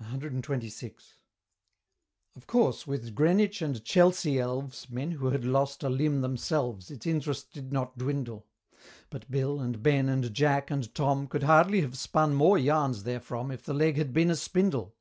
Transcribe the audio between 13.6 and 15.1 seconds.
the leg had been a spindle.